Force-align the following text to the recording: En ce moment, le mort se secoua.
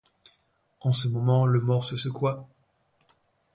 En 0.79 0.93
ce 0.93 1.07
moment, 1.07 1.45
le 1.45 1.61
mort 1.61 1.83
se 1.83 1.95
secoua. 1.95 2.49